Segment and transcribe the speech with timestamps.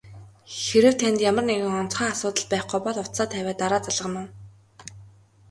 [0.63, 4.29] Хэрэв танд ямар нэг онцгой асуудал байхгүй бол утсаа тавиад дараа залгана уу?